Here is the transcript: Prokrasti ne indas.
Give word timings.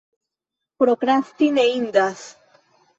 Prokrasti 0.83 1.53
ne 1.61 1.69
indas. 1.77 2.29